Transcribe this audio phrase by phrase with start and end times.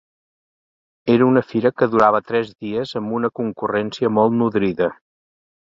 [1.15, 4.93] Era una fira que durava tres dies, amb una concurrència molt nodrida.